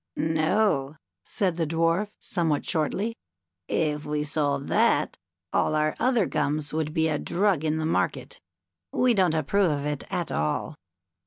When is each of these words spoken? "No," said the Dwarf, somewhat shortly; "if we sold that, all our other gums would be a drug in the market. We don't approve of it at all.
"No," 0.15 0.95
said 1.23 1.57
the 1.57 1.67
Dwarf, 1.67 2.15
somewhat 2.19 2.65
shortly; 2.65 3.13
"if 3.67 4.03
we 4.03 4.23
sold 4.23 4.67
that, 4.69 5.19
all 5.53 5.75
our 5.75 5.95
other 5.99 6.25
gums 6.25 6.73
would 6.73 6.91
be 6.91 7.07
a 7.07 7.19
drug 7.19 7.63
in 7.63 7.77
the 7.77 7.85
market. 7.85 8.41
We 8.91 9.13
don't 9.13 9.35
approve 9.35 9.69
of 9.69 9.85
it 9.85 10.03
at 10.09 10.31
all. 10.31 10.73